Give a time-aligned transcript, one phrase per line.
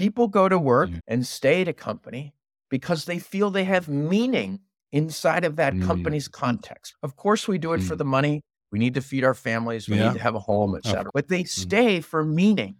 [0.00, 1.00] People go to work mm.
[1.06, 2.34] and stay at a company
[2.68, 4.60] because they feel they have meaning
[4.92, 5.84] inside of that mm.
[5.86, 6.94] company's context.
[7.02, 7.88] Of course, we do it mm.
[7.88, 8.42] for the money.
[8.72, 9.88] We need to feed our families.
[9.88, 10.08] We yeah.
[10.08, 11.10] need to have a home, etc.
[11.12, 11.48] But they mm.
[11.48, 12.76] stay for meaning.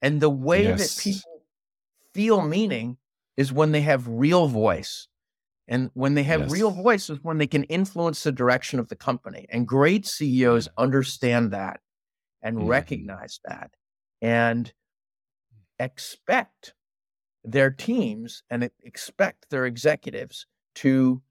[0.00, 0.94] And the way yes.
[0.94, 1.42] that people
[2.14, 2.96] feel meaning
[3.36, 5.08] is when they have real voice.
[5.70, 6.50] And when they have yes.
[6.50, 9.46] real voice is when they can influence the direction of the company.
[9.50, 11.80] And great CEOs understand that
[12.40, 12.68] and mm.
[12.68, 13.70] recognize that
[14.20, 14.72] and
[15.78, 16.74] expect
[17.44, 21.22] their teams and expect their executives to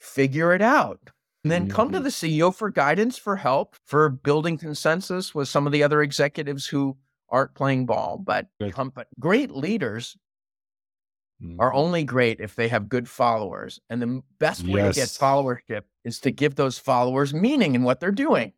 [0.00, 1.00] figure it out.
[1.44, 1.76] And then mm-hmm.
[1.76, 2.04] come to mm-hmm.
[2.04, 6.66] the CEO for guidance, for help, for building consensus with some of the other executives
[6.66, 6.96] who
[7.30, 8.18] aren't playing ball.
[8.18, 10.16] But company, great leaders
[11.42, 11.60] mm-hmm.
[11.60, 13.80] are only great if they have good followers.
[13.88, 14.94] And the best way yes.
[14.94, 18.52] to get followership is to give those followers meaning in what they're doing.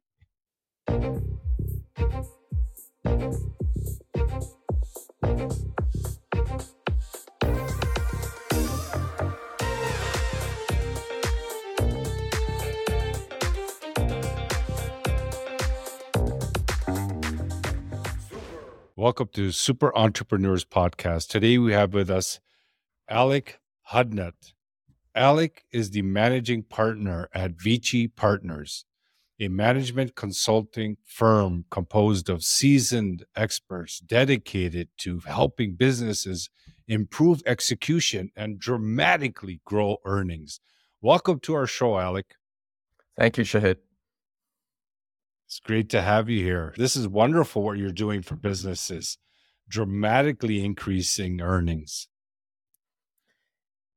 [19.01, 21.29] Welcome to Super Entrepreneurs Podcast.
[21.29, 22.39] Today we have with us
[23.09, 23.61] Alec
[23.93, 24.53] Hudnut.
[25.15, 28.85] Alec is the managing partner at Vici Partners,
[29.41, 36.51] a management consulting firm composed of seasoned experts dedicated to helping businesses
[36.87, 40.61] improve execution and dramatically grow earnings.
[41.01, 42.35] Welcome to our show, Alec.
[43.19, 43.77] Thank you, Shahid.
[45.47, 46.75] It's great to have you here.
[46.77, 49.17] This is wonderful what you're doing for businesses,
[49.67, 52.09] dramatically increasing earnings.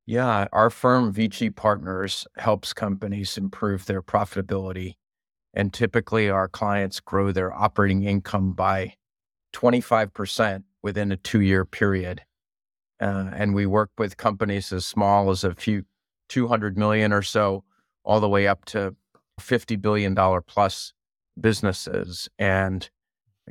[0.06, 4.94] Yeah, our firm Vici Partners helps companies improve their profitability.
[5.54, 8.94] And typically, our clients grow their operating income by
[9.54, 12.22] 25% within a two year period.
[13.00, 15.84] Uh, and we work with companies as small as a few
[16.28, 17.64] 200 million or so,
[18.04, 18.96] all the way up to
[19.40, 20.92] $50 billion plus
[21.40, 22.28] businesses.
[22.38, 22.88] And,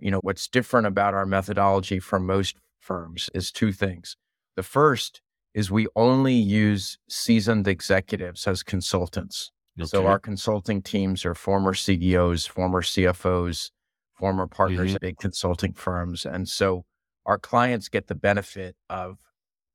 [0.01, 4.17] you know, what's different about our methodology from most firms is two things.
[4.55, 5.21] The first
[5.53, 9.52] is we only use seasoned executives as consultants.
[9.79, 9.87] Okay.
[9.87, 13.71] So our consulting teams are former CEOs, former CFOs,
[14.13, 14.95] former partners mm-hmm.
[14.95, 16.25] at big consulting firms.
[16.25, 16.85] And so
[17.25, 19.17] our clients get the benefit of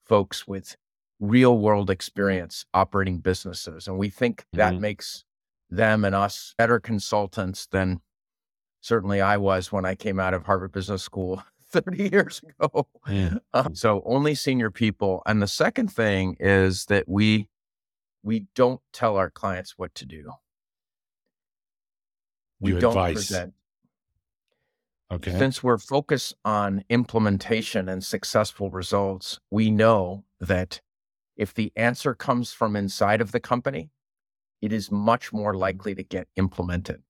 [0.05, 0.77] folks with
[1.21, 3.89] real world experience operating businesses.
[3.89, 4.83] And we think that mm-hmm.
[4.83, 5.25] makes
[5.69, 8.01] them and us better consultants than
[8.81, 12.87] certainly I was when I came out of Harvard Business School 30 years ago.
[13.09, 13.35] Yeah.
[13.53, 15.23] Um, so only senior people.
[15.27, 17.49] And the second thing is that we
[18.23, 20.33] we don't tell our clients what to do.
[22.61, 23.15] We you don't advice.
[23.15, 23.55] present.
[25.11, 25.39] Okay.
[25.39, 30.81] Since we're focused on implementation and successful results, we know that
[31.37, 33.91] if the answer comes from inside of the company,
[34.61, 37.03] it is much more likely to get implemented.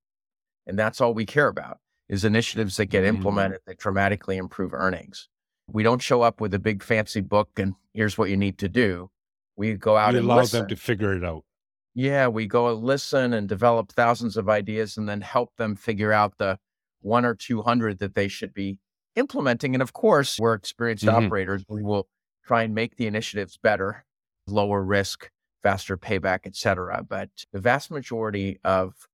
[0.66, 3.16] And that's all we care about is initiatives that get mm-hmm.
[3.16, 5.28] implemented that dramatically improve earnings.
[5.66, 8.68] We don't show up with a big fancy book and here's what you need to
[8.68, 9.10] do.
[9.58, 10.60] We go out and allow listen.
[10.60, 11.44] them to figure it out.
[11.92, 16.38] Yeah, we go listen and develop thousands of ideas and then help them figure out
[16.38, 16.58] the
[17.00, 18.78] one or 200 that they should be
[19.16, 19.74] implementing.
[19.74, 21.26] And of course, we're experienced mm-hmm.
[21.26, 21.64] operators.
[21.68, 22.06] We will
[22.46, 24.04] try and make the initiatives better,
[24.46, 25.28] lower risk,
[25.60, 27.02] faster payback, et cetera.
[27.02, 29.08] But the vast majority of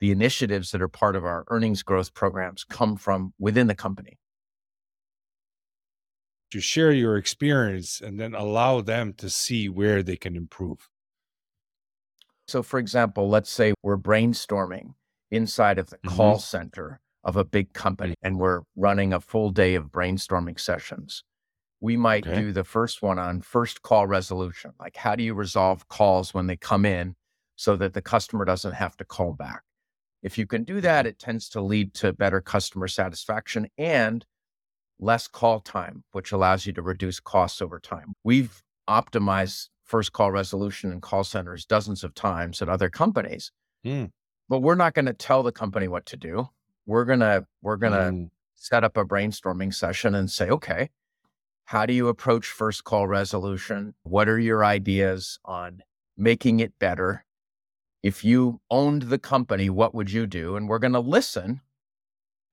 [0.00, 4.18] the initiatives that are part of our earnings growth programs come from within the company.
[6.56, 10.88] To share your experience and then allow them to see where they can improve.
[12.48, 14.94] So, for example, let's say we're brainstorming
[15.30, 16.16] inside of the mm-hmm.
[16.16, 21.24] call center of a big company and we're running a full day of brainstorming sessions.
[21.82, 22.40] We might okay.
[22.40, 24.72] do the first one on first call resolution.
[24.80, 27.16] Like, how do you resolve calls when they come in
[27.56, 29.60] so that the customer doesn't have to call back?
[30.22, 34.24] If you can do that, it tends to lead to better customer satisfaction and
[34.98, 38.14] less call time, which allows you to reduce costs over time.
[38.24, 43.52] We've optimized first call resolution in call centers dozens of times at other companies.
[43.84, 44.10] Mm.
[44.48, 46.48] But we're not going to tell the company what to do.
[46.86, 48.30] We're going to we're going to mm.
[48.54, 50.90] set up a brainstorming session and say, "Okay,
[51.64, 53.94] how do you approach first call resolution?
[54.02, 55.82] What are your ideas on
[56.16, 57.26] making it better?
[58.06, 60.54] if you owned the company, what would you do?
[60.54, 61.60] And we're going to listen.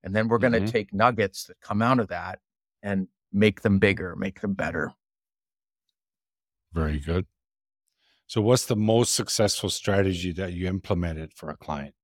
[0.03, 0.67] And then we're going to mm-hmm.
[0.67, 2.39] take nuggets that come out of that
[2.81, 4.93] and make them bigger, make them better.
[6.73, 7.25] Very good.
[8.27, 11.95] So, what's the most successful strategy that you implemented for a client?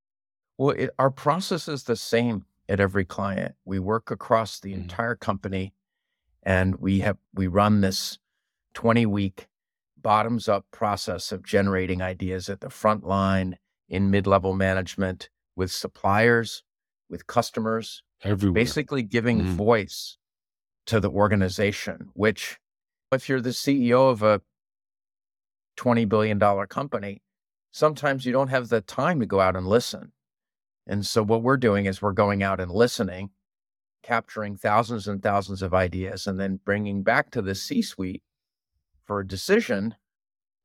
[0.57, 3.55] Well, it, our process is the same at every client.
[3.65, 4.81] We work across the mm-hmm.
[4.83, 5.73] entire company
[6.43, 8.19] And we have we run this
[8.75, 9.47] 20 week
[9.97, 13.57] bottoms up process of generating ideas at the front line
[13.89, 16.63] in mid-level management with suppliers,
[17.09, 18.63] with customers, Everywhere.
[18.63, 19.55] basically giving Mhm.
[19.55, 20.17] voice
[20.87, 22.59] to the organization, which
[23.11, 24.41] if you're the CEO of a
[25.77, 27.21] $20 billion company,
[27.71, 30.11] sometimes you don't have the time to go out and listen.
[30.87, 33.31] And so what we're doing is we're going out and listening,
[34.03, 38.23] capturing thousands and thousands of ideas, and then bringing back to the C suite
[39.05, 39.95] for a decision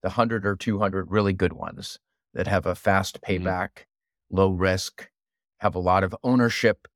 [0.03, 1.99] the 100 or 200 really good ones
[2.35, 3.43] that have a fast Mhm.
[3.43, 3.87] payback,
[4.31, 5.11] low risk,
[5.65, 6.87] have a lot of ownership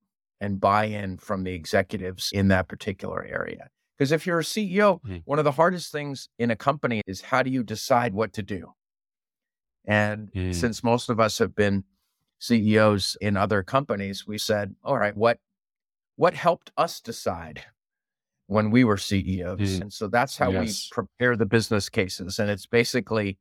[0.40, 3.68] and buy in from the executives in that particular area.
[3.96, 5.22] Because if you're a CEO, Mhm.
[5.24, 8.42] one of the hardest things in a company is how do you decide what to
[8.42, 8.74] do?
[9.86, 10.54] And Mm.
[10.54, 11.84] since most of us have been
[12.38, 15.40] CEOs in other companies, we said, all right, what
[16.16, 17.64] what helped us decide
[18.48, 19.60] when we were CEOs?
[19.78, 19.82] Mm.
[19.82, 20.88] And so that's how Yes.
[20.90, 22.40] we prepare the business cases.
[22.40, 23.38] And it's basically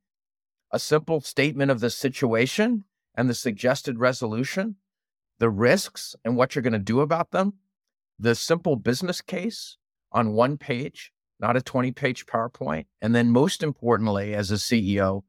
[0.72, 2.86] a simple statement of the situation
[3.16, 4.76] and the suggested resolution,
[5.40, 7.54] the risks and what you're going to do about them,
[8.20, 9.78] the simple business case
[10.12, 12.86] on one page, not a 20 page PowerPoint.
[13.02, 15.24] And then, most importantly, as a CEO,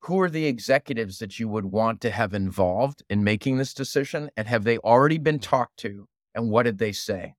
[0.00, 4.30] who are the executives that you would want to have involved in making this decision?
[4.36, 6.08] And have they already been talked to?
[6.34, 7.34] And what did they say?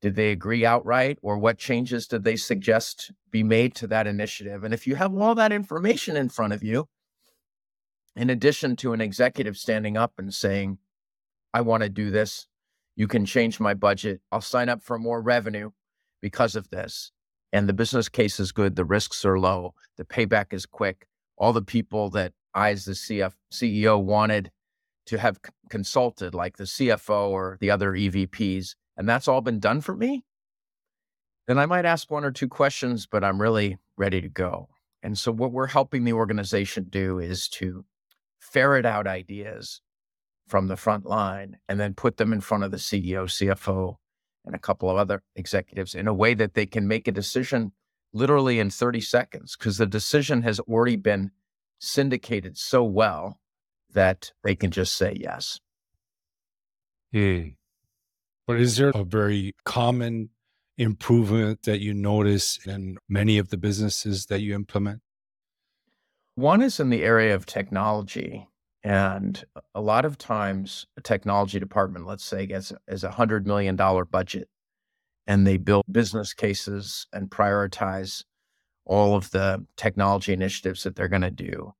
[0.00, 4.64] Did they agree outright, or what changes did they suggest be made to that initiative?
[4.64, 6.88] And if you have all that information in front of you,
[8.16, 10.78] in addition to an executive standing up and saying,
[11.54, 12.46] I want to do this,
[12.96, 15.70] you can change my budget, I'll sign up for more revenue
[16.20, 17.12] because of this.
[17.52, 21.06] And the business case is good, the risks are low, the payback is quick.
[21.36, 24.50] All the people that I, as the CF, CEO, wanted
[25.06, 29.58] to have c- consulted, like the CFO or the other EVPs, and that's all been
[29.58, 30.24] done for me,
[31.46, 34.68] then I might ask one or two questions, but I'm really ready to go.
[35.02, 37.84] And so, what we're helping the organization do is to
[38.52, 39.80] ferret out ideas
[40.46, 43.96] from the front line and then put them in front of the CEO, CFO,
[44.44, 47.72] and a couple of other executives in a way that they can make a decision
[48.12, 51.30] literally in 30 seconds because the decision has already been
[51.78, 53.40] syndicated so well
[53.92, 55.58] that they can just say yes.
[57.14, 57.54] Mm.
[58.46, 60.30] But is there a very common
[60.76, 65.00] improvement that you notice in many of the businesses that you implement?
[66.34, 68.48] One is in the area of technology.
[68.84, 69.44] And
[69.74, 74.48] a lot of times, a technology department, let's say, gets is a $100 million budget
[75.26, 78.24] and they build business cases and prioritize
[78.84, 81.74] all of the technology initiatives that they're going to do.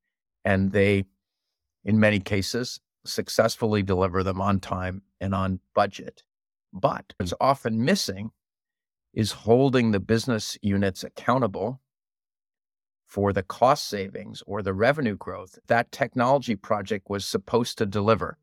[0.45, 1.05] And they,
[1.85, 6.23] in many cases, successfully deliver them on time and on budget.
[6.73, 8.31] But what's often missing
[9.13, 11.81] is holding the business units accountable
[13.13, 18.39] for the cost savings or the revenue growth that technology project was supposed to deliver.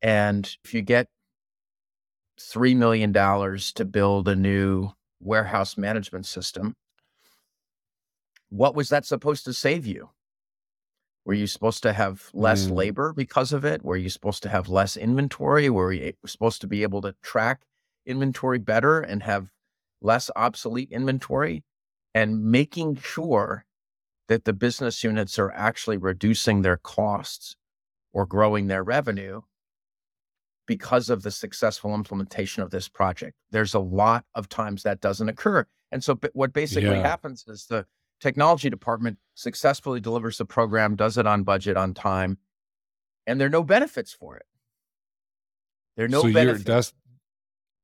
[0.00, 1.08] And if you get
[2.38, 6.76] $3 million to build a new warehouse management system,
[8.50, 10.10] what was that supposed to save you?
[11.24, 12.76] Were you supposed to have less Mm.
[12.76, 13.84] labor because of it?
[13.84, 15.68] Were you supposed to have less inventory?
[15.68, 17.62] Were you supposed to be able to track
[18.06, 19.50] inventory better and have
[20.00, 21.64] less obsolete inventory?
[22.14, 23.64] And making sure
[24.28, 27.56] that the business units are actually reducing their costs
[28.12, 29.42] or growing their revenue
[30.66, 33.34] because of the successful implementation of this project.
[33.50, 35.66] There's a lot of times that doesn't occur.
[35.92, 37.02] And so, what basically Yeah.
[37.06, 37.86] happens is the
[38.20, 42.38] technology department successfully delivers the program, does it on budget, on time,
[43.26, 44.46] and there are no benefits for it.
[45.96, 46.92] There are no so benefits.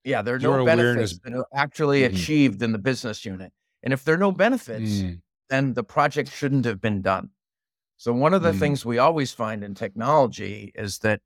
[0.05, 2.15] yeah, there are no awareness- benefits that are actually Mhm.
[2.15, 3.53] achieved in the business unit.
[3.83, 7.31] And if there are no benefits, Mm, then the project shouldn't have been done.
[7.97, 8.59] So, one of the Mm.
[8.59, 11.23] things we always find in technology is that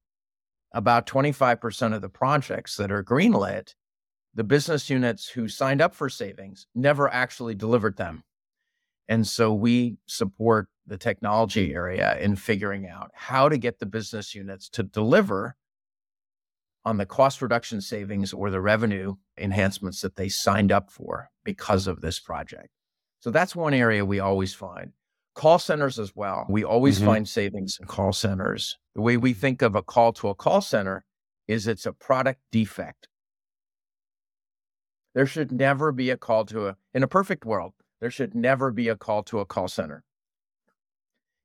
[0.73, 3.75] about 25% of the projects that are greenlit,
[4.35, 8.25] the business units who signed up for savings never actually delivered them.
[9.09, 14.35] And so, we support the technology area in figuring out how to get the business
[14.35, 15.57] units to deliver
[16.85, 21.87] on the cost reduction savings or the revenue enhancements that they signed up for because
[21.87, 22.69] of this project.
[23.21, 24.93] So that's one area we always find.
[25.35, 26.47] Call centers as well.
[26.49, 27.05] We always Mhm.
[27.07, 28.79] find savings in call centers.
[28.95, 31.05] The way we think of a call to a call center
[31.49, 33.09] is it's a product defect.
[35.15, 38.71] There should never be a call to a, in a perfect world, there should never
[38.71, 40.05] be a call to a call center.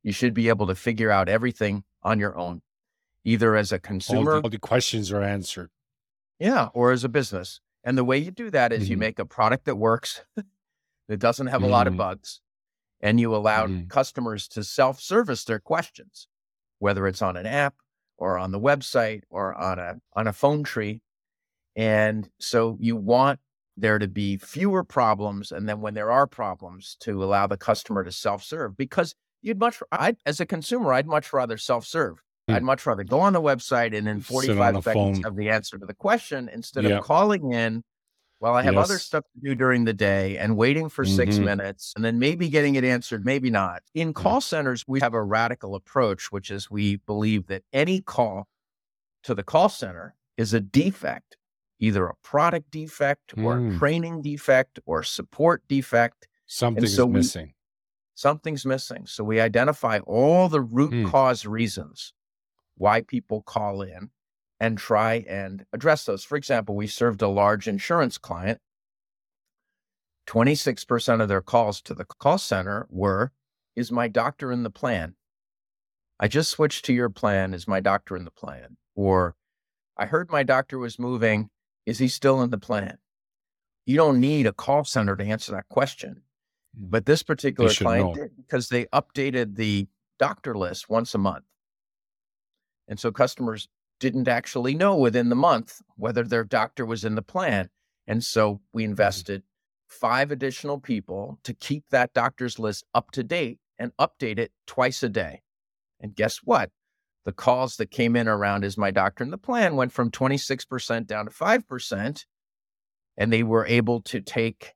[0.03, 2.61] You should be able to figure out everything on your own,
[3.23, 5.69] either as a all, consumer the, all the questions are answered.
[6.39, 7.59] yeah, or as a business.
[7.89, 8.99] And the way you do that is you Mhm.
[8.99, 10.23] make a product that works,
[11.07, 11.97] that doesn't have a lot of Mhm.
[11.97, 12.39] bugs,
[13.01, 13.89] and you allow Mhm.
[13.89, 16.27] customers to self service their questions,
[16.77, 17.77] whether it's on an app
[18.15, 21.01] or on the website or on a, on a phone tree.
[21.75, 23.39] And so you want
[23.75, 25.51] there to be fewer problems.
[25.51, 29.59] And then when there are problems, to allow the customer to self serve because you'd
[29.59, 32.23] much, I, as a consumer, I'd much rather self serve.
[32.55, 34.83] I'd much rather go on the website and in 45 seconds
[35.17, 35.23] phone.
[35.23, 36.97] have the answer to the question instead Yeah.
[36.97, 37.83] of calling in
[38.39, 41.43] while I have other stuff to do during the day and waiting for six Mhm.
[41.45, 43.83] minutes and then maybe getting it answered, maybe not.
[43.93, 48.47] In call centers, we have a radical approach, which is we believe that any call
[49.23, 51.35] to the call center is a defect,
[51.79, 53.77] either a product defect or a Mm.
[53.77, 56.27] training defect or support defect.
[56.45, 57.53] Something so is we- missing.
[58.15, 59.05] Something's missing.
[59.05, 61.09] So we identify all the root Mm.
[61.11, 62.13] cause reasons
[62.79, 64.09] why people call in
[64.59, 66.23] and try and address those.
[66.23, 68.59] For example, we served a large insurance client.
[70.27, 73.31] 26% of their calls to the call center were
[73.75, 75.15] Is my doctor in the plan?
[76.19, 77.53] I just switched to your plan.
[77.53, 78.77] Is my doctor in the plan?
[78.95, 79.35] Or
[79.97, 81.49] I heard my doctor was moving.
[81.85, 82.97] Is he still in the plan?
[83.85, 86.21] You don't need a call center to answer that question.
[86.77, 86.91] Mm.
[86.91, 88.13] But this particular client know.
[88.13, 89.87] did because they updated the
[90.19, 91.45] doctor list once a month.
[92.89, 93.69] And so customers
[93.99, 97.69] didn't actually know within the month whether their doctor was in the plan.
[98.07, 98.91] And so we mm-hmm.
[98.91, 99.43] invested
[99.87, 105.03] five additional people to keep that doctor's list up to date and update it twice
[105.03, 105.41] a day.
[105.99, 106.71] And guess what?
[107.25, 111.05] The calls that came in around is my doctor in the plan went from 26%
[111.05, 112.25] down to 5%.
[113.17, 114.73] And they were able to take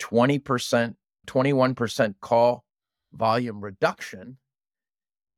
[0.00, 0.94] 20%,
[1.26, 2.64] 21% call
[3.12, 4.38] volume reduction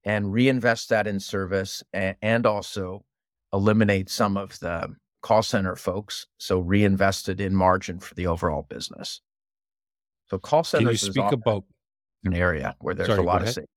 [0.05, 3.05] and reinvest that in service and, and also
[3.53, 6.27] eliminate some of the call center folks.
[6.39, 9.21] So reinvested in margin for the overall business.
[10.29, 11.65] So call Can you centers is speak about
[12.25, 13.69] an area where there's Sorry, a lot of savings.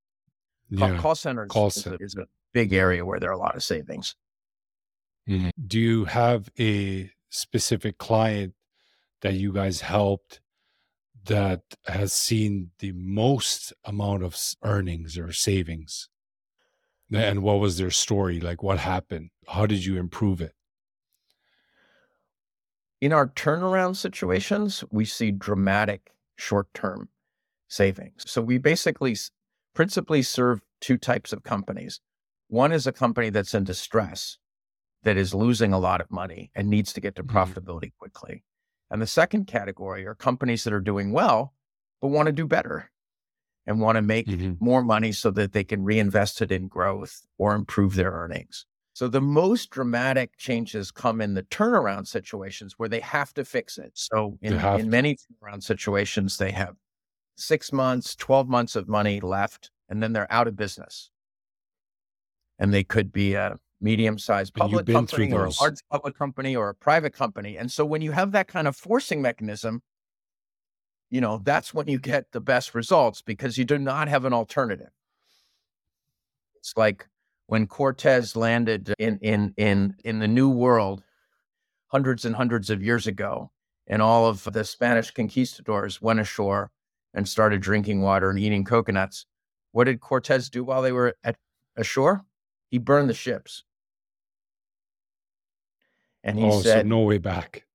[0.78, 0.98] Call, yeah.
[0.98, 1.98] call centers Call is, a, center.
[2.00, 4.16] is a big area where there are a lot of savings.
[5.30, 5.52] Mhm.
[5.68, 8.54] Do you have a specific client
[9.22, 10.42] that you guys helped
[11.26, 16.10] that has seen the most amount of earnings or savings?
[17.14, 18.40] And what was their story?
[18.40, 19.32] Like what happened?
[19.48, 20.54] How did you improve it?
[23.02, 27.10] In our turnaround situations, we see dramatic short term
[27.68, 28.24] savings.
[28.30, 29.16] So we basically
[29.74, 32.00] principally serve two types of companies.
[32.48, 34.38] One is a company that's in distress,
[35.04, 37.30] that is losing a lot of money and needs to get to Mhm.
[37.34, 38.44] profitability quickly.
[38.92, 41.56] And the second category are companies that are doing well,
[42.02, 42.92] but want to do better
[43.68, 44.58] and want to make Mhm.
[44.60, 48.66] more money so that they can reinvest it in growth or improve their earnings.
[48.94, 53.78] So the most dramatic changes come in the turnaround situations where they have to fix
[53.78, 53.94] it.
[53.96, 56.76] So in, in many turnaround situations, they have
[57.38, 61.12] six months, 12 months of money left, and then they're out of business.
[62.60, 66.70] And they could be a medium sized public company or a large public company or
[66.70, 67.58] a private company.
[67.58, 69.82] And so when you have that kind of forcing mechanism,
[71.10, 74.34] you know, that's when you get the best results because you do not have an
[74.34, 74.92] alternative.
[76.56, 77.08] It's like
[77.48, 81.04] when Cortez landed in in in in the New World
[81.88, 83.52] hundreds and hundreds of years ago,
[83.88, 86.72] and all of the Spanish conquistadors went ashore
[87.14, 89.26] and started drinking water and eating coconuts.
[89.74, 91.36] What did Cortez do while they were at
[91.76, 92.24] ashore?
[92.70, 93.64] He burned the ships.
[96.24, 97.66] And he oh, said, so no way back.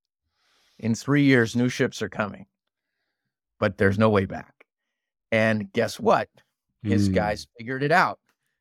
[0.79, 2.47] in three years, new ships are coming,
[3.59, 4.67] but there's no way back.
[5.33, 6.29] And guess what?
[6.83, 7.15] His Mm.
[7.15, 8.21] guys figured it out.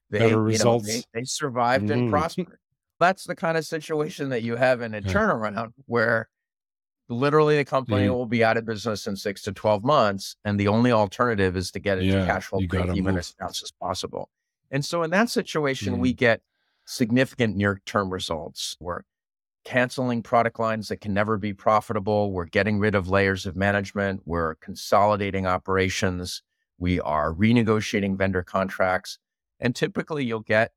[0.10, 1.08] They, Better you know, they, results.
[1.14, 1.94] they survived Mhm.
[1.94, 2.58] and prospered.
[3.00, 5.12] That's the kind of situation that you have in a Yeah.
[5.14, 6.30] turnaround where
[7.10, 8.14] literally the company Mhm.
[8.14, 10.38] will be out of business in six to 12 months.
[10.44, 13.32] And the only alternative is to get it Yeah, to cash flow break even as
[13.32, 14.30] fast as possible.
[14.72, 16.42] And so in that situation, we get
[16.86, 18.76] significant near term results.
[18.80, 19.02] We're
[19.66, 22.32] canceling product lines that can never be profitable.
[22.32, 24.22] We're getting rid of layers of management.
[24.26, 26.44] We're consolidating operations.
[26.78, 29.18] We are renegotiating vendor contracts.
[29.60, 30.72] And typically you'll get,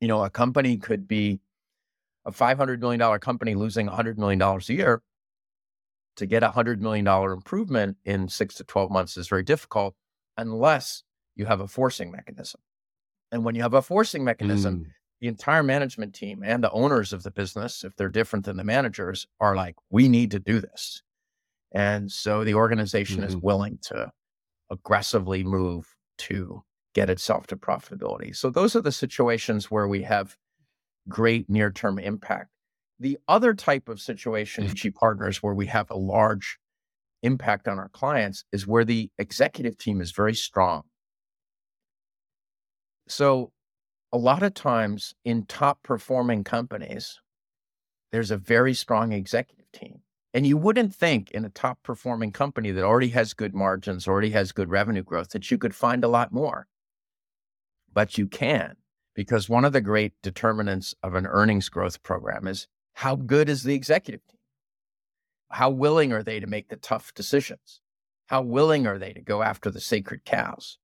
[0.00, 1.40] you know, a company could be
[2.24, 5.02] a $500 million company losing $100 million a year.
[6.16, 9.94] To get a $100 million improvement in six to 12 months is very difficult
[10.36, 11.02] unless
[11.36, 12.60] you have a forcing mechanism.
[13.32, 14.90] And when you have a forcing mechanism, Mm.
[15.20, 18.64] The entire management team and the owners of the business, if they're different than the
[18.64, 21.02] managers, are like, we need to do this.
[21.72, 23.42] And so the organization is Mhm.
[23.42, 24.12] willing to
[24.70, 28.34] aggressively move to get itself to profitability.
[28.36, 30.36] So those are the situations where we have
[31.08, 32.50] great near term impact.
[32.98, 36.58] The other type of situation, Vici Partners, where we have a large
[37.22, 40.84] impact on our clients, is where the executive team is very strong.
[43.08, 43.52] So,
[44.12, 47.20] a lot of times in top performing companies,
[48.10, 50.00] there's a very strong executive team.
[50.32, 54.30] And you wouldn't think in a top performing company that already has good margins, already
[54.30, 56.68] has good revenue growth, that you could find a lot more.
[57.92, 58.76] But you can,
[59.14, 63.64] because one of the great determinants of an earnings growth program is how good is
[63.64, 64.38] the executive team?
[65.50, 67.80] How willing are they to make the tough decisions?
[68.26, 70.78] How willing are they to go after the sacred cows?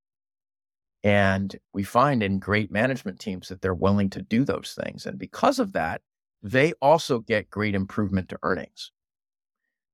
[1.06, 5.06] And we find in great management teams that they're willing to do those things.
[5.06, 6.02] And because of that,
[6.42, 8.90] they also get great improvement to earnings.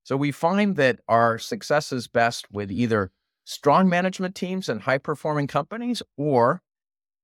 [0.04, 3.10] So we find that our success is best with either
[3.44, 6.62] strong management teams and high performing companies or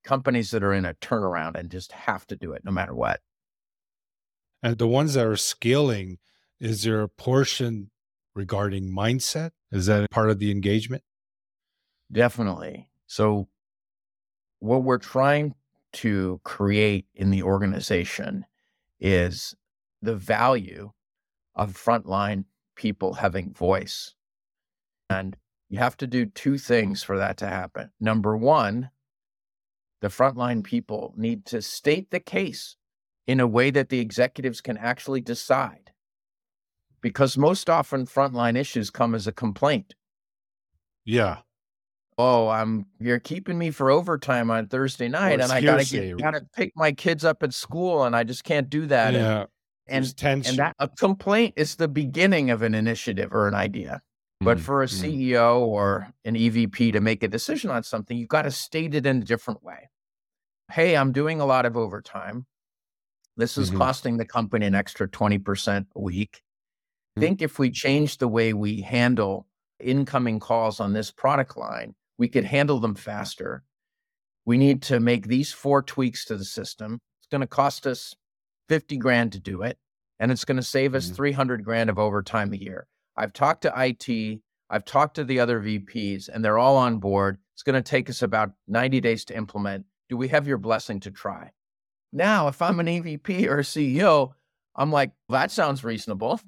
[0.04, 3.20] companies that are in a turnaround and just have to do it no matter what.
[4.62, 6.18] And the ones that are scaling,
[6.60, 7.90] is there a portion
[8.34, 9.52] regarding mindset?
[9.72, 11.04] Is that part of the engagement?
[12.12, 12.90] Definitely.
[13.06, 13.48] So,
[14.60, 15.54] what we're trying
[15.92, 18.44] to create in the organization
[19.00, 19.54] is
[20.02, 20.92] the value
[21.54, 22.44] of frontline
[22.76, 24.14] people having voice.
[25.10, 25.36] And
[25.68, 27.90] you have to do two things for that to happen.
[28.00, 28.90] Number one,
[30.00, 32.76] the frontline people need to state the case
[33.26, 35.92] in a way that the executives can actually decide.
[37.00, 39.94] Because most often frontline issues come as a complaint.
[41.04, 41.38] Yeah.
[42.20, 46.44] Oh, I'm you're keeping me for overtime on Thursday night and I gotta get, gotta
[46.54, 49.14] pick my kids up at school and I just can't do that.
[49.14, 49.44] Yeah.
[49.86, 54.02] And, and, and that a complaint is the beginning of an initiative or an idea.
[54.40, 54.64] But mm-hmm.
[54.66, 55.32] for a mm-hmm.
[55.32, 59.06] CEO or an EVP to make a decision on something, you've got to state it
[59.06, 59.88] in a different way.
[60.70, 62.46] Hey, I'm doing a lot of overtime.
[63.36, 63.78] This is mm-hmm.
[63.78, 66.42] costing the company an extra 20% a week.
[67.18, 67.20] Mm-hmm.
[67.20, 69.46] think if we change the way we handle
[69.80, 73.62] incoming calls on this product line, we could handle them faster.
[74.44, 77.00] We need to make these four tweaks to the system.
[77.20, 78.14] It's going to cost us
[78.68, 79.78] 50 grand to do it,
[80.18, 81.14] and it's going to save us mm-hmm.
[81.14, 82.86] 300 grand of overtime a year.
[83.16, 87.38] I've talked to IT, I've talked to the other VPs, and they're all on board.
[87.54, 89.86] It's going to take us about 90 days to implement.
[90.08, 91.52] Do we have your blessing to try?
[92.12, 94.32] Now, if I'm an EVP or a CEO,
[94.76, 96.40] I'm like, that sounds reasonable.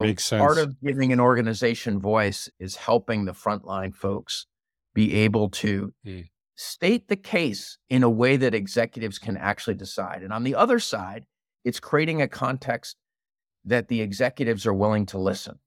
[0.00, 0.40] Makes sense.
[0.40, 4.46] Part of giving an organization voice is helping the frontline folks
[4.94, 6.28] be able to mm.
[6.56, 10.22] state the case in a way that executives can actually decide.
[10.22, 11.26] And on the other side,
[11.64, 12.96] it's creating a context
[13.64, 15.58] that the executives are willing to listen.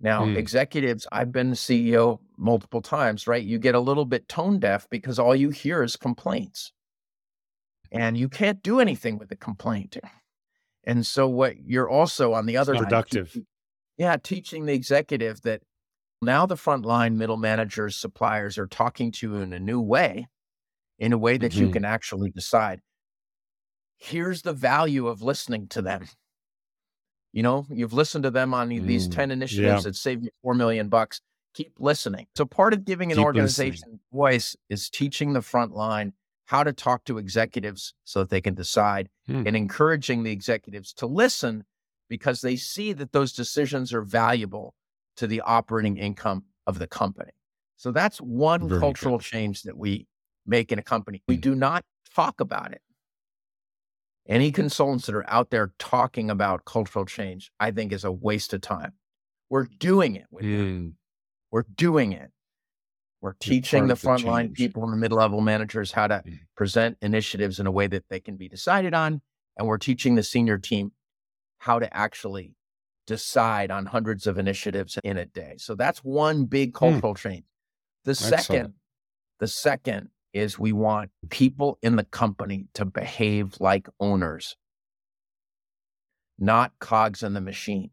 [0.00, 0.36] Now, mm.
[0.36, 3.42] executives, I've been CEO multiple times, right?
[3.42, 6.72] You get a little bit tone deaf because all you hear is complaints.
[7.92, 9.96] And you can't do anything with a complaint.
[10.84, 13.36] And so what you're also on the other side, productive.
[13.96, 15.62] Yeah, teaching the executive that
[16.22, 20.28] now the frontline middle managers, suppliers are talking to you in a new way,
[20.98, 21.66] in a way that mm-hmm.
[21.66, 22.80] you can actually decide
[23.98, 26.06] here's the value of listening to them.
[27.32, 29.90] You know, you've listened to them on mm, these 10 initiatives yeah.
[29.90, 31.20] that save you 4 million bucks.
[31.54, 32.26] Keep listening.
[32.36, 34.00] So part of giving an Keep organization listening.
[34.12, 36.12] voice is teaching the front line
[36.46, 39.46] how to talk to executives so that they can decide hmm.
[39.46, 41.64] and encouraging the executives to listen
[42.08, 44.74] because they see that those decisions are valuable
[45.16, 47.32] to the operating income of the company.
[47.76, 49.24] So that's one Very cultural good.
[49.24, 50.06] change that we
[50.46, 51.22] make in a company.
[51.28, 51.40] We hmm.
[51.40, 52.80] do not talk about it
[54.28, 58.52] any consultants that are out there talking about cultural change, I think is a waste
[58.52, 58.92] of time.
[59.50, 60.92] We're doing it mm.
[61.52, 62.32] We're doing it.
[63.20, 66.38] We're teaching the frontline people and the mid-level managers how to mm.
[66.56, 69.22] present initiatives in a way that they can be decided on.
[69.56, 70.92] And we're teaching the senior team
[71.58, 72.55] how to actually
[73.06, 75.54] decide on hundreds of initiatives in a day.
[75.58, 76.78] So that's one big hmm.
[76.78, 77.18] cultural mm.
[77.18, 77.44] change.
[78.04, 78.42] The Excellent.
[78.42, 78.74] second,
[79.40, 84.56] the second is we want people in the company to behave like owners,
[86.38, 87.90] not cogs in the machine.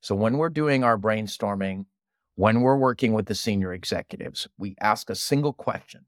[0.00, 1.86] So when we're doing our brainstorming,
[2.36, 6.06] when we're working with the senior executives, we ask a single question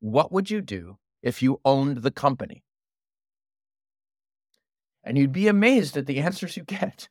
[0.00, 2.64] What would you do if you owned the company?
[5.04, 7.08] And you'd be amazed at the answers you get.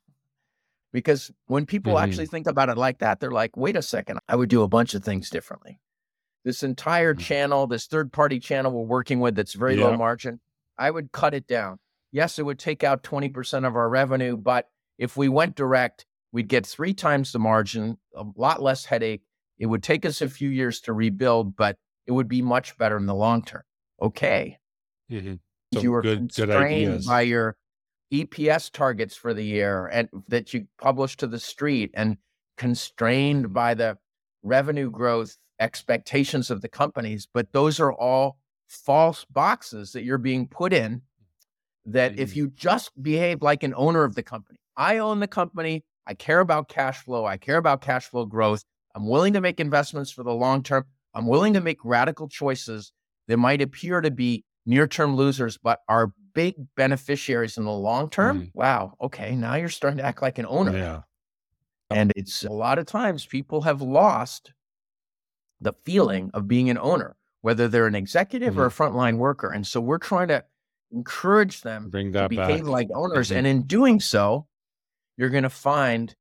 [1.02, 2.04] Because when people mm-hmm.
[2.04, 4.68] actually think about it like that, they're like, wait a second, I would do a
[4.68, 5.80] bunch of things differently
[6.48, 7.20] this entire mm.
[7.20, 10.40] channel, this third party channel we're working with that's very low margin,
[10.78, 11.78] I would cut it down.
[12.14, 16.48] Yes, it would take out 20% of our revenue, but if we went direct, we'd
[16.48, 19.24] get three times the margin, a lot less headache.
[19.60, 22.96] It would take us a few years to rebuild, but it would be much better
[22.96, 23.64] in the long term.
[24.02, 24.58] Okay.
[25.12, 25.34] Mm-hmm.
[25.74, 27.58] So you were good, constrained good by your
[28.12, 32.18] EPS targets for the year and that you publish to the street and
[32.58, 33.98] constrained by the
[34.44, 40.48] revenue growth expectations of the companies, but those are all false boxes that you're being
[40.48, 41.02] put in
[41.86, 42.22] that mm-hmm.
[42.22, 46.14] if you just behave like an owner of the company, I own the company, I
[46.14, 48.64] care about cash flow, I care about cash flow growth,
[48.96, 52.92] I'm willing to make investments for the long term, I'm willing to make radical choices
[53.28, 58.12] that might appear to be near term losers, but are big beneficiaries in the long
[58.12, 58.42] term.
[58.42, 58.50] Mm-hmm.
[58.54, 58.94] Wow.
[59.02, 59.36] Okay.
[59.36, 60.78] Now you're starting to act like an owner.
[60.78, 61.02] Yeah.
[61.90, 64.54] And it's a lot of times people have lost
[65.60, 68.62] the feeling of being an owner, whether they're an executive mm-hmm.
[68.62, 69.50] or a frontline worker.
[69.50, 70.46] And so we're trying to
[70.92, 72.68] encourage them Bring that to behave back.
[72.68, 73.30] like owners.
[73.30, 73.38] Mm-hmm.
[73.38, 74.46] And in doing so,
[75.18, 76.16] you're going to find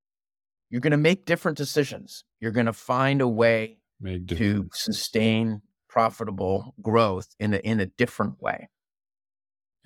[0.71, 2.25] you're going to make different decisions.
[2.41, 3.81] You're going to find a way
[4.29, 8.71] to sustain profitable growth in a, in a different way.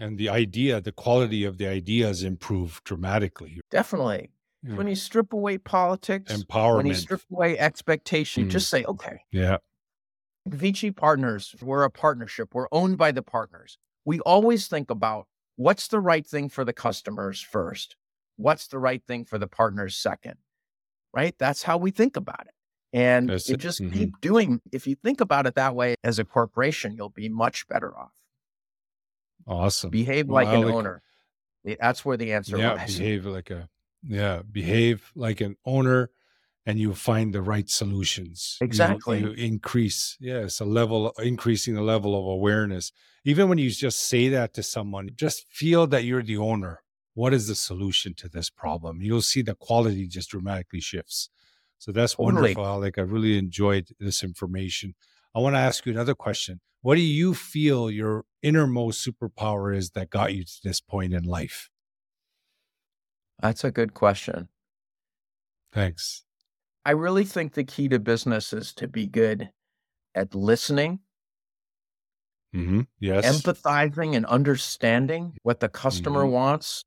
[0.01, 3.61] And the idea, the quality of the ideas improve dramatically.
[3.71, 4.31] Definitely.
[4.63, 4.75] Yeah.
[4.75, 8.51] When you strip away politics, empowerment, when you strip away expectation, mm.
[8.51, 9.21] just say, okay.
[9.31, 9.59] Yeah.
[10.47, 12.55] Vici Partners, we're a partnership.
[12.55, 13.77] We're owned by the partners.
[14.07, 17.97] We always think about what's the right thing for the customers first.
[18.37, 20.37] What's the right thing for the partners second?
[21.15, 21.35] Right?
[21.39, 22.55] That's how we think about it.
[22.93, 23.99] And That's you just mm-hmm.
[23.99, 27.69] keep doing, if you think about it that way as a corporation, you'll be much
[27.69, 28.13] better off.
[29.47, 29.91] Awesome.
[29.91, 31.03] Behave like an like, owner.
[31.65, 32.99] That's where the answer yeah, lies.
[32.99, 33.69] Behave like a
[34.03, 36.11] yeah, behave like an owner
[36.67, 38.59] and you find the right solutions.
[38.61, 39.21] Exactly.
[39.21, 42.93] You, you increase, yes, a level, increasing the level of awareness.
[43.25, 46.83] Even when you just say that to someone, just feel that you're the owner.
[47.15, 49.03] What is the solution to this problem?
[49.03, 51.29] You'll see the quality just dramatically shifts.
[51.79, 52.55] So that's totally.
[52.55, 54.95] wonderful, Like I really enjoyed this information.
[55.35, 56.61] I want to ask you another question.
[56.83, 61.25] What do you feel your innermost superpower is that got you to this point in
[61.25, 61.69] life?
[63.41, 64.49] That's a good question.
[65.73, 66.25] Thanks.
[66.85, 69.51] I really think the key to business is to be good
[70.15, 71.01] at listening,
[72.55, 72.81] mm-hmm.
[72.99, 76.33] yes, empathizing, and understanding what the customer mm-hmm.
[76.33, 76.85] wants,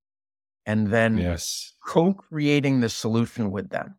[0.66, 3.96] and then yes, co-creating the solution with them.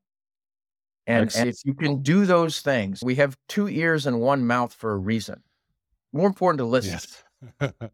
[1.06, 4.72] And, and, if you can do those things, we have two ears and one mouth
[4.72, 5.42] for a reason.
[6.12, 6.98] More important to listen.
[7.60, 7.70] Yes.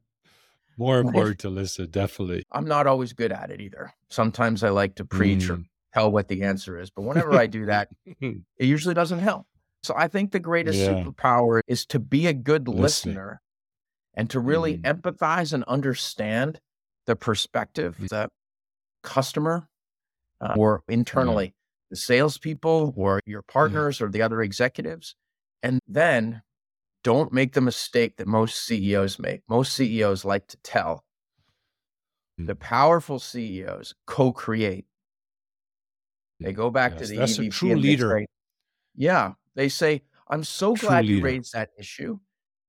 [0.81, 2.44] More important to listen, definitely.
[2.53, 3.92] I'm not always good at it either.
[4.09, 5.59] Sometimes I like to preach mm.
[5.59, 9.46] or tell what the answer is, but whenever I do that, it usually doesn't help.
[9.83, 10.88] So I think the greatest yeah.
[10.88, 12.83] superpower is to be a good Listening.
[13.14, 13.42] listener
[14.14, 14.83] and to really mm.
[14.83, 16.61] empathize and understand
[17.07, 18.09] the perspective mm.
[18.09, 18.29] the
[19.03, 19.68] customer
[20.40, 21.51] uh, or internally yeah.
[21.90, 24.07] The salespeople or your partners yeah.
[24.07, 25.16] or the other executives.
[25.62, 26.42] And then
[27.03, 29.42] don't make the mistake that most CEOs make.
[29.48, 31.05] Most CEOs like to tell.
[32.38, 32.46] Hmm.
[32.46, 34.87] The powerful CEOs co create.
[36.38, 38.18] They go back yes, to the that's EVP a true leader.
[38.20, 38.26] Say,
[38.96, 41.14] yeah, they say, "I'm so true glad leader.
[41.14, 42.18] you raised that issue.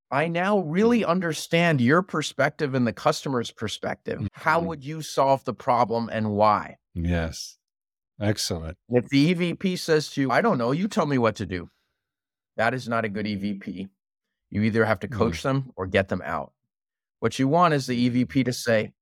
[0.09, 1.09] I now really hmm.
[1.09, 4.17] understand your perspective and the customer's perspective.
[4.17, 4.27] Mm-hmm.
[4.33, 7.57] How would you solve the problem and why?" Yes,
[8.21, 8.77] excellent.
[8.89, 11.69] If the EVP says to you, "I don't know, you tell me what to do,"
[12.57, 13.89] that is not a good EVP.
[14.49, 15.43] You either have to coach mm.
[15.43, 16.53] them or get them out.
[17.19, 18.93] What you want is the EVP to say,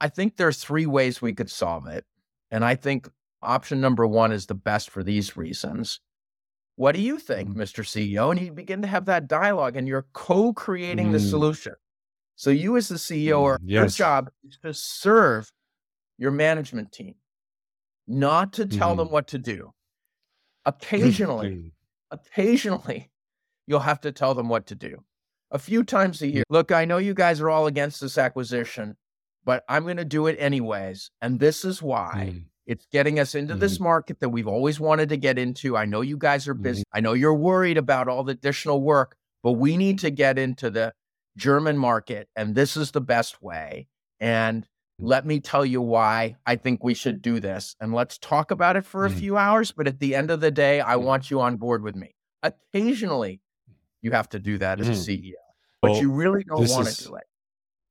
[0.00, 2.04] I think there are three ways we could solve it.
[2.50, 3.08] And I think
[3.42, 6.00] option number one is the best for these reasons.
[6.76, 7.56] What do you think, mm.
[7.56, 7.84] Mr.
[7.84, 8.30] CEO?
[8.30, 11.12] And you begin to have that dialogue and you're co creating mm.
[11.12, 11.74] the solution.
[12.34, 13.78] So, you as the CEO, or yes.
[13.78, 15.52] your job is to serve
[16.18, 17.14] your management team,
[18.12, 19.12] not to tell them mm.
[19.12, 19.72] what to do.
[20.64, 21.72] Occasionally,
[22.10, 23.10] occasionally,
[23.66, 25.02] you'll have to tell them what to do
[25.52, 26.44] a few times a year.
[26.48, 28.96] Look, I know you guys are all against this acquisition,
[29.44, 31.10] but I'm going to do it anyways.
[31.20, 32.32] And this is why.
[32.32, 32.44] Mm.
[32.64, 33.60] It's getting us into mm.
[33.60, 33.84] this mm-hmm.
[33.84, 35.76] market that we've always wanted to get into.
[35.76, 36.82] I know you guys are busy.
[36.82, 36.92] Mm.
[36.94, 40.70] I know you're worried about all the additional work, but we need to get into
[40.70, 40.94] the
[41.36, 43.88] German market, and this is the best way.
[44.20, 44.66] And mm.
[45.02, 47.76] Let me tell you why I think we should do this.
[47.80, 49.18] And let's talk about it for a mm.
[49.18, 49.72] few hours.
[49.72, 52.14] But at the end of the day, I want you on board with me.
[52.42, 53.40] Occasionally,
[54.00, 54.90] you have to do that as mm.
[54.90, 55.32] a CEO,
[55.80, 57.24] but well, you really don't want to do it.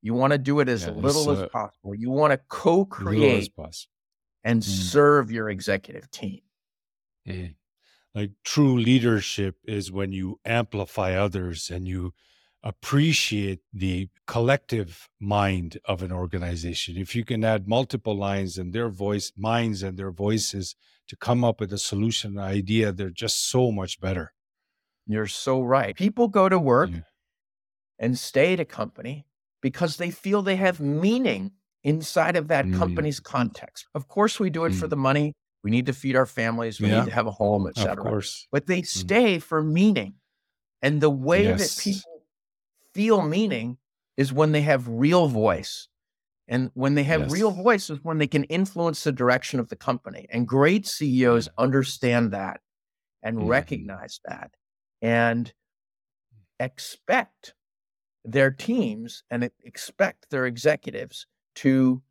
[0.02, 1.93] You want to do it as yeah, little uh, as possible.
[1.95, 3.52] You want to co-create
[4.43, 4.65] and mm.
[4.65, 6.39] serve your executive team.
[7.28, 7.56] Mm.
[8.15, 12.13] Like true leadership is when you amplify others and you
[12.63, 16.97] appreciate the collective mind of an organization.
[16.97, 20.76] If you can add multiple lines and their voice, minds and their voices
[21.08, 24.34] to come up with a solution, an idea, they're just so much better.
[25.08, 25.95] You're so right.
[25.95, 27.00] People go to work yeah.
[28.00, 29.26] and stay at a company
[29.62, 31.52] because they feel they have meaning
[31.84, 32.78] inside of that Mm.
[32.78, 33.88] company's context.
[33.95, 34.89] Of course, we do it for Mm.
[34.91, 35.34] the money.
[35.63, 36.80] We need to feed our families.
[36.80, 37.00] We Yeah.
[37.00, 38.04] need to have a home, Of etc.
[38.04, 38.47] course.
[38.52, 40.15] But they stay for meaning.
[40.82, 41.76] And the way Yes.
[41.76, 42.11] that people
[42.94, 43.78] feel meaning
[44.18, 45.88] is when they have real voice.
[46.48, 49.78] And when they have real voice is when they can influence the direction of the
[49.78, 50.28] company.
[50.32, 52.62] And great CEOs understand that
[53.24, 53.48] and Mhm.
[53.48, 54.52] recognize that
[55.02, 55.54] and
[56.60, 57.54] expect
[58.26, 62.02] their teams and expect their executives to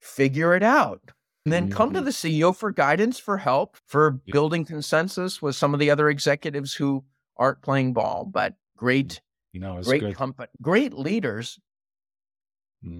[0.00, 1.02] figure it out.
[1.46, 2.02] And then come to Mhm.
[2.02, 6.74] the CEO for guidance, for help, for building consensus with some of the other executives
[6.74, 7.04] who
[7.36, 8.26] aren't playing ball.
[8.26, 9.20] But great,
[9.52, 11.58] You know, it's great company, great leaders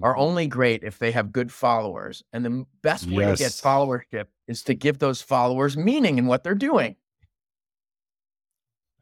[0.01, 0.19] are Mhm.
[0.19, 2.23] only great if they have good followers.
[2.33, 6.43] And the best way to get followership is to give those followers meaning in what
[6.43, 6.97] they're doing.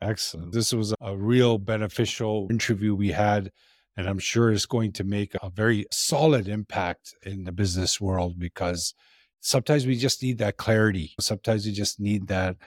[0.02, 0.52] Excellent.
[0.52, 3.52] This was a real beneficial interview we had,
[3.96, 8.40] and I'm sure it's going to make a very solid impact in the business world
[8.40, 8.96] because
[9.42, 11.14] sometimes we just need that clarity.
[11.20, 12.58] Sometimes we just need that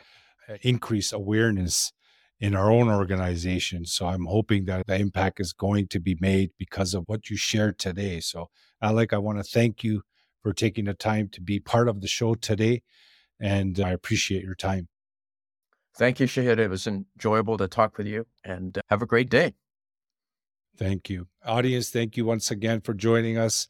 [0.48, 1.92] uh, increased awareness
[2.44, 3.86] in our own organization.
[3.86, 7.38] So I'm hoping that the impact is going to be made because of what you
[7.38, 8.20] shared today.
[8.20, 8.50] So,
[8.82, 10.02] Alec, I want to thank you
[10.42, 12.82] for taking the time to be part of the show today,
[13.40, 14.88] and I appreciate your time.
[15.96, 16.58] Thank you, Shahid.
[16.58, 19.54] It was enjoyable to talk with you and uh, have a great day.
[20.76, 21.28] Thank you.
[21.46, 23.68] Audience, thank you once again for joining us.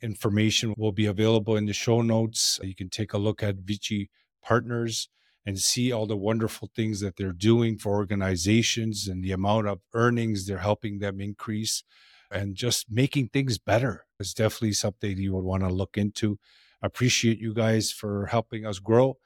[0.00, 2.60] Information will be available in the show notes.
[2.62, 4.10] You can take a look at Vici
[4.44, 5.08] Partners
[5.44, 9.80] and see all the wonderful things that they're doing for organizations and the amount of
[9.94, 11.82] earnings they're helping them increase
[12.30, 14.06] and just making things better.
[14.18, 16.38] It's definitely something you would want to look into.
[16.80, 19.18] Appreciate you guys for helping us grow.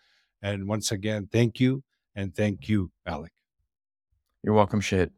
[0.42, 1.82] And once again, thank you.
[2.14, 3.32] And thank you, Alec.
[4.42, 5.10] You're welcome, Shahid.